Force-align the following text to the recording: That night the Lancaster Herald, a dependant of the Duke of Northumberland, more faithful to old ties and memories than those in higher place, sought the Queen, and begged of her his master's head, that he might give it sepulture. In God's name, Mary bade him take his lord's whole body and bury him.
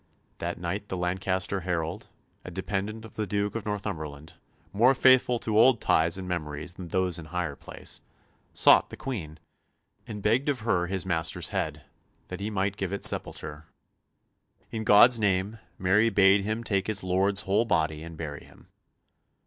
That 0.39 0.57
night 0.57 0.89
the 0.89 0.97
Lancaster 0.97 1.59
Herald, 1.59 2.09
a 2.43 2.49
dependant 2.49 3.05
of 3.05 3.13
the 3.13 3.27
Duke 3.27 3.53
of 3.53 3.67
Northumberland, 3.67 4.33
more 4.73 4.95
faithful 4.95 5.37
to 5.37 5.59
old 5.59 5.79
ties 5.79 6.17
and 6.17 6.27
memories 6.27 6.73
than 6.73 6.87
those 6.87 7.19
in 7.19 7.25
higher 7.25 7.55
place, 7.55 8.01
sought 8.51 8.89
the 8.89 8.97
Queen, 8.97 9.37
and 10.07 10.23
begged 10.23 10.49
of 10.49 10.61
her 10.61 10.87
his 10.87 11.05
master's 11.05 11.49
head, 11.49 11.83
that 12.29 12.39
he 12.39 12.49
might 12.49 12.77
give 12.77 12.91
it 12.91 13.03
sepulture. 13.03 13.65
In 14.71 14.85
God's 14.85 15.19
name, 15.19 15.59
Mary 15.77 16.09
bade 16.09 16.41
him 16.43 16.63
take 16.63 16.87
his 16.87 17.03
lord's 17.03 17.41
whole 17.41 17.65
body 17.65 18.01
and 18.01 18.17
bury 18.17 18.43
him. 18.43 18.69